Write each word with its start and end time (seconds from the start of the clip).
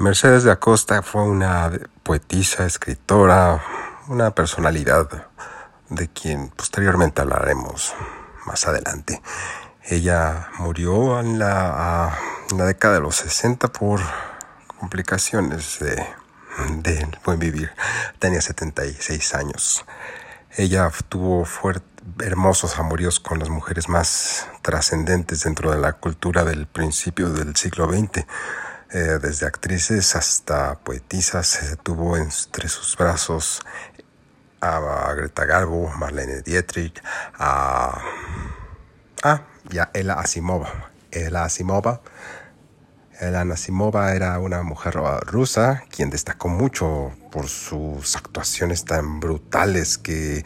Mercedes 0.00 0.44
de 0.44 0.50
Acosta 0.50 1.02
fue 1.02 1.24
una 1.24 1.70
poetisa, 2.02 2.64
escritora, 2.64 3.62
una 4.08 4.30
personalidad 4.34 5.26
de 5.90 6.08
quien 6.08 6.48
posteriormente 6.48 7.20
hablaremos 7.20 7.92
más 8.46 8.66
adelante. 8.66 9.20
Ella 9.84 10.48
murió 10.58 11.20
en 11.20 11.38
la, 11.38 12.16
década 12.50 12.94
de 12.94 13.00
los 13.00 13.16
60 13.16 13.68
por 13.68 14.00
complicaciones 14.78 15.80
de, 15.80 16.02
buen 17.26 17.38
vivir. 17.38 17.70
Tenía 18.18 18.40
76 18.40 19.34
años. 19.34 19.84
Ella 20.56 20.90
tuvo 21.10 21.46
hermosos 22.20 22.78
amoríos 22.78 23.20
con 23.20 23.38
las 23.38 23.50
mujeres 23.50 23.90
más 23.90 24.48
trascendentes 24.62 25.42
dentro 25.42 25.70
de 25.70 25.78
la 25.78 25.92
cultura 25.92 26.42
del 26.44 26.66
principio 26.66 27.28
del 27.28 27.54
siglo 27.54 27.86
XX 27.86 28.24
eh, 28.92 29.18
desde 29.20 29.46
actrices 29.46 30.16
hasta 30.16 30.78
poetisas, 30.78 31.46
se 31.46 31.76
tuvo 31.76 32.16
entre 32.16 32.68
sus 32.68 32.96
brazos 32.96 33.60
a 34.60 35.12
Greta 35.14 35.44
Garbo, 35.46 35.88
Marlene 35.96 36.42
Dietrich, 36.42 37.02
a, 37.38 38.02
ah, 39.22 39.42
y 39.70 39.78
Ella 39.98 40.14
Asimova. 40.14 40.90
Ella 41.10 41.44
Asimova. 41.44 42.00
Ella 43.20 43.42
Asimova 43.42 44.14
era 44.14 44.38
una 44.38 44.62
mujer 44.62 44.94
rusa 45.26 45.84
quien 45.94 46.08
destacó 46.08 46.48
mucho 46.48 47.12
por 47.30 47.48
sus 47.48 48.16
actuaciones 48.16 48.84
tan 48.84 49.20
brutales 49.20 49.98
que 49.98 50.42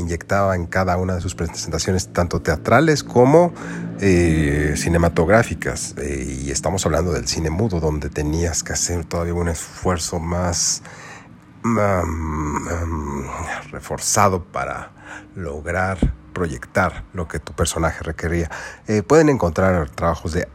inyectaba 0.00 0.56
en 0.56 0.66
cada 0.66 0.96
una 0.96 1.14
de 1.14 1.20
sus 1.20 1.34
presentaciones, 1.34 2.12
tanto 2.12 2.40
teatrales 2.40 3.02
como 3.02 3.52
eh, 4.00 4.74
cinematográficas. 4.76 5.94
Eh, 5.98 6.42
y 6.44 6.50
estamos 6.50 6.84
hablando 6.86 7.12
del 7.12 7.26
cine 7.28 7.50
mudo, 7.50 7.80
donde 7.80 8.08
tenías 8.08 8.62
que 8.62 8.72
hacer 8.72 9.04
todavía 9.04 9.34
un 9.34 9.48
esfuerzo 9.48 10.18
más 10.18 10.82
reforzado 13.70 14.42
para 14.44 14.90
lograr 15.36 15.98
proyectar 16.32 17.04
lo 17.12 17.28
que 17.28 17.38
tu 17.38 17.52
personaje 17.52 18.02
requería. 18.02 18.50
Eh, 18.88 19.02
pueden 19.02 19.28
encontrar 19.28 19.90
trabajos 19.90 20.32
de 20.32 20.48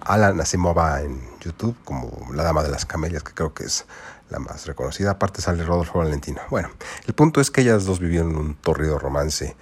Alan 0.00 0.40
Asimova 0.40 1.02
en 1.02 1.20
YouTube, 1.40 1.76
como 1.84 2.28
La 2.32 2.42
Dama 2.42 2.62
de 2.62 2.70
las 2.70 2.84
Camelias, 2.84 3.22
que 3.22 3.32
creo 3.32 3.54
que 3.54 3.64
es 3.64 3.86
la 4.30 4.38
más 4.38 4.66
reconocida. 4.66 5.12
Aparte 5.12 5.40
sale 5.42 5.64
Rodolfo 5.64 5.98
Valentino. 5.98 6.40
Bueno, 6.50 6.70
el 7.06 7.14
punto 7.14 7.40
es 7.40 7.50
que 7.50 7.60
ellas 7.60 7.84
dos 7.84 8.00
vivieron 8.00 8.36
un 8.36 8.54
torrido 8.54 8.98
romance. 8.98 9.56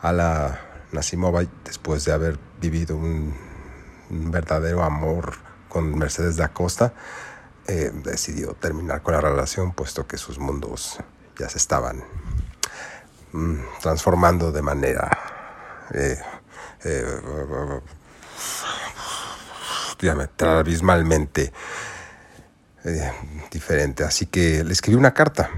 A 0.00 0.12
la 0.12 0.60
Nasimova, 0.92 1.42
después 1.64 2.04
de 2.04 2.12
haber 2.12 2.38
vivido 2.60 2.96
un, 2.96 3.34
verdadero 4.10 4.82
amor 4.82 5.34
con 5.68 5.96
Mercedes 5.96 6.36
da 6.36 6.48
Costa, 6.48 6.92
eh, 7.66 7.90
decidió 7.94 8.54
terminar 8.54 9.02
con 9.02 9.14
la 9.14 9.20
relación, 9.20 9.72
puesto 9.72 10.06
que 10.06 10.18
sus 10.18 10.38
mundos 10.38 10.98
ya 11.38 11.48
se 11.48 11.58
estaban 11.58 12.04
mm, 13.32 13.56
transformando 13.80 14.52
de 14.52 14.60
manera 14.60 15.10
eh, 15.94 16.20
eh, 16.84 17.20
diametral, 20.02 20.58
abismalmente 20.58 21.52
eh, 22.84 23.12
diferente. 23.50 24.04
Así 24.04 24.26
que 24.26 24.64
le 24.64 24.72
escribí 24.72 24.96
una 24.96 25.14
carta 25.14 25.50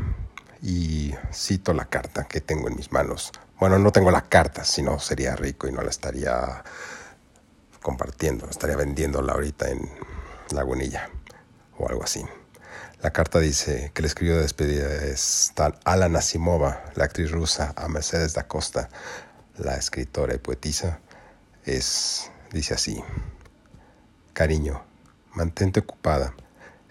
y 0.63 1.15
cito 1.33 1.73
la 1.73 1.87
carta 1.87 2.25
que 2.25 2.41
tengo 2.41 2.69
en 2.69 2.77
mis 2.77 2.93
manos. 2.93 3.33
Bueno, 3.59 3.79
no 3.79 3.93
tengo 3.93 4.11
la 4.11 4.23
carta, 4.23 4.65
si 4.65 4.83
no 4.83 4.99
sería 4.99 5.37
rico 5.37 5.69
y 5.69 5.73
no 5.73 5.83
la 5.83 5.91
estaría 5.91 6.63
compartiendo, 7.83 8.49
estaría 8.49 8.77
vendiéndola 8.77 9.35
ahorita 9.35 9.69
en 9.71 9.89
Lagunilla 10.51 11.09
o 11.79 11.89
algo 11.89 12.05
así. 12.05 12.25
La 13.03 13.11
carta 13.13 13.39
dice 13.39 13.91
que 13.93 14.01
le 14.01 14.09
escribió 14.09 14.37
de 14.37 14.43
despedida 14.43 14.89
es 15.05 15.53
tal 15.55 15.79
Alan 15.85 16.17
Asimova, 16.17 16.85
la 16.95 17.05
actriz 17.05 17.31
rusa, 17.31 17.75
a 17.77 17.87
Mercedes 17.89 18.33
da 18.33 18.49
Costa, 18.49 18.89
la 19.59 19.77
escritora 19.77 20.35
y 20.35 20.39
poetisa, 20.39 21.01
es, 21.65 22.31
dice 22.51 22.75
así, 22.75 23.05
cariño, 24.35 24.85
mantente 25.33 25.81
ocupada 25.81 26.35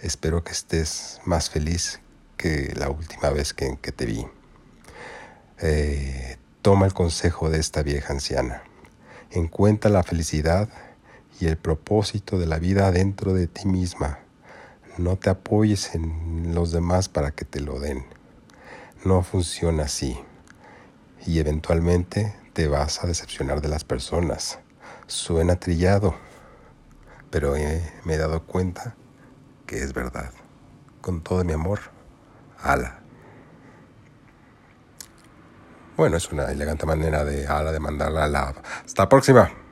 Espero 0.04 0.44
que 0.44 0.52
estés 0.52 1.22
más 1.24 1.50
feliz 1.50 2.02
que 2.36 2.74
la 2.76 2.90
última 2.90 3.30
vez 3.30 3.54
que, 3.54 3.78
te 3.78 4.06
vi. 4.06 4.28
Eh, 5.60 6.36
toma 6.62 6.86
el 6.86 6.94
consejo 6.94 7.50
de 7.50 7.58
esta 7.58 7.84
vieja 7.84 8.12
anciana. 8.12 8.64
Encuentra 9.32 9.90
la 9.90 10.04
felicidad 10.04 10.68
y 11.40 11.46
el 11.46 11.56
propósito 11.56 12.38
de 12.38 12.48
la 12.48 12.60
vida 12.60 12.92
dentro 12.92 13.34
de 13.34 13.48
ti 13.48 13.66
misma. 13.66 14.20
No 14.98 15.16
te 15.16 15.30
apoyes 15.30 15.96
en 15.96 16.54
los 16.54 16.74
demás 16.74 17.08
para 17.08 17.32
que 17.32 17.46
te 17.46 17.62
lo 17.62 17.80
den. 17.80 18.06
No 19.06 19.24
funciona 19.24 19.84
así. 19.84 20.20
Y 21.26 21.40
eventualmente 21.40 22.36
te 22.52 22.68
vas 22.68 23.02
a 23.06 23.08
decepcionar 23.08 23.62
de 23.62 23.70
las 23.70 23.86
personas. 23.86 24.60
Suena 25.08 25.56
trillado, 25.56 26.14
pero 27.34 27.56
me 28.04 28.14
he 28.14 28.18
dado 28.20 28.44
cuenta 28.44 28.96
que 29.66 29.82
es 29.82 29.92
verdad. 29.92 30.32
Con 31.02 31.24
todo 31.24 31.44
mi 31.44 31.52
amor, 31.52 31.80
Ala. 32.62 33.00
Bueno, 35.98 36.18
es 36.18 36.32
una 36.32 36.52
elegante 36.52 36.86
manera 36.86 37.26
de 37.26 37.48
Ala 37.48 37.72
de 37.72 37.80
mandarla 37.80 38.26
a 38.26 38.28
la... 38.28 38.54
Hasta 38.86 39.02
la 39.02 39.10
próxima. 39.10 39.63